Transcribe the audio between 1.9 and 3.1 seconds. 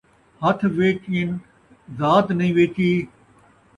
ذات نئیں ویچی